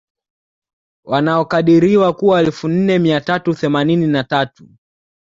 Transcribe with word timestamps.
Wanaokadiriwa 1.05 2.13
kuwa 2.13 2.39
elfu 2.41 2.67
nne 2.67 2.99
mia 2.99 3.21
tatu 3.21 3.53
themanini 3.53 4.07
na 4.07 4.23
tatu 4.23 4.69